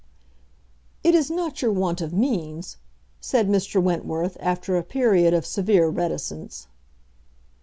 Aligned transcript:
"It 1.03 1.13
is 1.13 1.29
not 1.29 1.61
your 1.61 1.71
want 1.71 2.01
of 2.01 2.11
means," 2.11 2.77
said 3.19 3.47
Mr. 3.47 3.79
Wentworth, 3.79 4.35
after 4.39 4.75
a 4.75 4.81
period 4.83 5.31
of 5.35 5.45
severe 5.45 5.89
reticence. 5.89 6.65